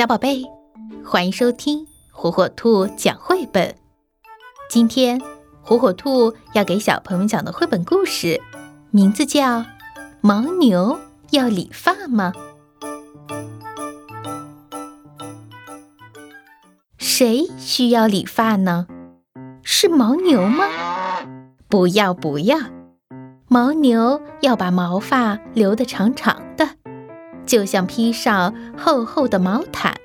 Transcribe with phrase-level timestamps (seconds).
[0.00, 0.50] 小宝贝，
[1.04, 3.74] 欢迎收听火火兔讲绘本。
[4.70, 5.20] 今天，
[5.60, 8.40] 火火兔要给小朋友讲的绘本故事，
[8.90, 9.58] 名字叫
[10.22, 10.98] 《牦牛
[11.32, 12.32] 要理发吗》？
[16.96, 18.86] 谁需要理发呢？
[19.62, 20.64] 是牦牛吗？
[21.68, 22.56] 不要不要，
[23.50, 26.66] 牦牛要把毛发留得长长的。
[27.50, 29.96] 就像披上厚厚的毛毯，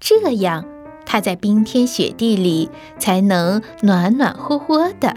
[0.00, 0.64] 这样
[1.06, 5.14] 它在冰天雪地里才能暖暖和和的。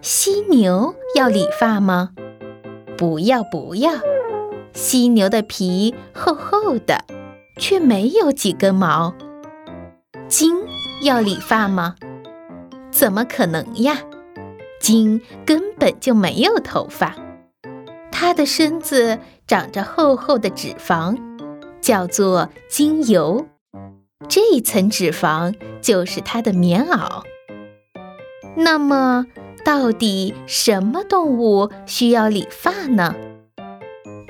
[0.00, 2.12] 犀牛要理发吗？
[2.96, 3.92] 不要不要，
[4.72, 7.04] 犀牛的皮厚厚的，
[7.58, 9.12] 却没有几根毛。
[10.28, 10.56] 鲸
[11.02, 11.94] 要理发吗？
[12.90, 13.98] 怎么可能呀？
[14.80, 17.14] 鲸根本就没有头发。
[18.10, 21.16] 它的身子长着厚厚的脂肪，
[21.80, 23.46] 叫做精油。
[24.28, 27.22] 这一层脂肪就是它的棉袄。
[28.56, 29.26] 那么，
[29.64, 33.14] 到底什么动物需要理发呢？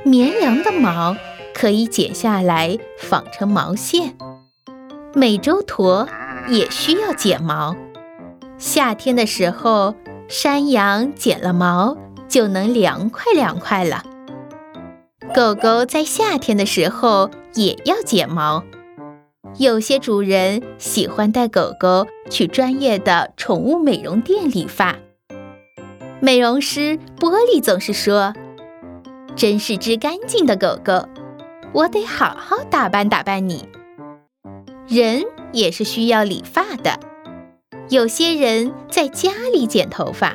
[0.05, 1.17] 绵羊的毛
[1.55, 4.17] 可以剪下来纺成毛线。
[5.15, 6.09] 美洲驼
[6.49, 7.75] 也需要剪毛。
[8.59, 9.95] 夏天的时候，
[10.29, 11.97] 山羊剪了毛。
[12.29, 14.03] 就能凉快凉快了。
[15.37, 18.65] 狗狗在夏天的时候也要剪毛。
[19.59, 24.97] 有些主人喜欢带狗狗去专业的宠物美容店理发。
[26.21, 28.33] 美容师玻璃总是说
[29.37, 31.07] ：“真是只干净的狗狗，
[31.75, 33.69] 我得好好打扮打扮你。”
[34.89, 36.99] 人也是需要理发的。
[37.91, 40.35] 有些人在家里剪头发。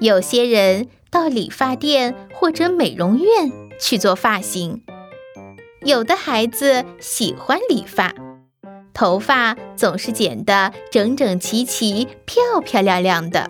[0.00, 4.82] 有些人到理发店或者美容院去做发型，
[5.82, 8.14] 有的孩子喜欢理发，
[8.92, 13.48] 头发总是剪得整整齐齐、漂漂亮亮的；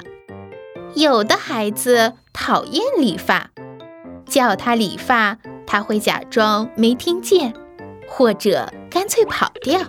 [0.95, 3.51] 有的孩子讨厌理发，
[4.27, 7.55] 叫他理发，他会假装没听见，
[8.07, 9.81] 或者干脆跑掉。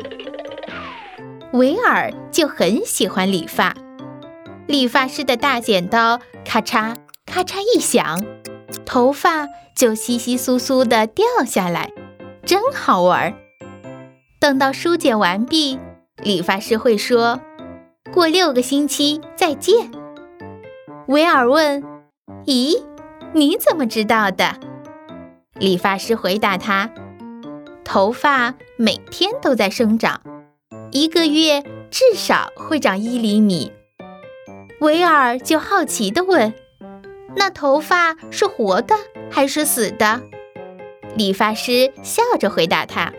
[1.51, 3.75] 维尔就很喜欢理发。
[4.67, 6.95] 理发师的大剪刀咔嚓
[7.25, 8.23] 咔嚓一响，
[8.85, 11.91] 头发就稀稀疏疏地掉下来，
[12.45, 13.33] 真好玩儿。
[14.39, 15.79] 等到梳剪完毕，
[16.23, 17.41] 理发师会说
[18.13, 19.91] ：“过六个星期再见。”
[21.07, 21.83] 维尔问
[22.45, 22.83] ：“咦，
[23.33, 24.59] 你怎么知道的？”
[25.59, 26.89] 理发师回答他
[27.83, 30.21] ：“头发每天都在生长，
[30.91, 33.71] 一个月至少会长一厘米。”
[34.79, 36.53] 维尔就好奇地问
[37.35, 38.95] ：“那头发是活的
[39.29, 40.21] 还是死的？”
[41.15, 43.11] 理发师笑着回答他：“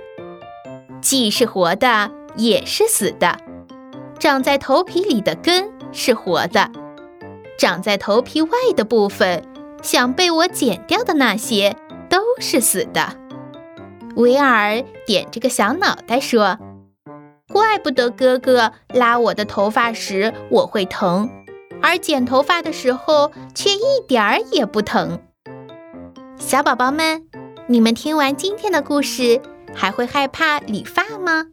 [1.02, 3.38] 既是活的，也是死的。
[4.18, 6.70] 长在头皮里的根是活的，
[7.58, 9.44] 长在头皮外的部分，
[9.82, 11.76] 想被我剪掉的那些
[12.08, 13.16] 都是死的。”
[14.16, 16.58] 维尔点着个小脑袋说
[17.48, 21.30] ：“怪不得哥哥拉我的头发时我会疼。”
[21.82, 25.20] 而剪头发的时候却一点儿也不疼。
[26.38, 27.26] 小宝宝们，
[27.66, 29.40] 你们听完今天的故事，
[29.74, 31.46] 还会害怕理发吗？